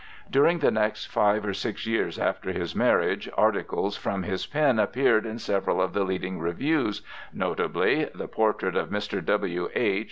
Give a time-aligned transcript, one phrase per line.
[0.31, 5.27] During the next five or six years after his marriage, articles from his pen appeared
[5.27, 9.23] in several of the leading reviews, notably 'The Portrait of Mr.
[9.23, 9.69] W.
[9.75, 9.99] H.'